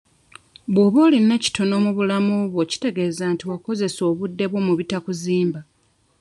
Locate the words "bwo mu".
4.51-4.73